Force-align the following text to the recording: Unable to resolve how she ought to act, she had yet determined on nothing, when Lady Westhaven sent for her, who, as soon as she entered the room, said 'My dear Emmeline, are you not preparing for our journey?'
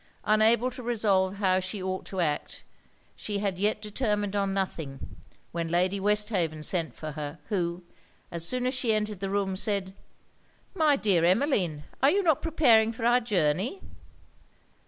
Unable 0.23 0.71
to 0.71 0.81
resolve 0.81 1.35
how 1.35 1.59
she 1.59 1.79
ought 1.83 2.05
to 2.05 2.21
act, 2.21 2.63
she 3.15 3.37
had 3.37 3.59
yet 3.59 3.83
determined 3.83 4.35
on 4.35 4.51
nothing, 4.51 5.17
when 5.51 5.67
Lady 5.67 5.99
Westhaven 5.99 6.63
sent 6.63 6.95
for 6.95 7.11
her, 7.11 7.37
who, 7.49 7.83
as 8.31 8.43
soon 8.43 8.65
as 8.65 8.73
she 8.73 8.95
entered 8.95 9.19
the 9.19 9.29
room, 9.29 9.55
said 9.55 9.93
'My 10.73 10.95
dear 10.95 11.23
Emmeline, 11.23 11.83
are 12.01 12.09
you 12.09 12.23
not 12.23 12.41
preparing 12.41 12.91
for 12.91 13.05
our 13.05 13.19
journey?' 13.19 13.79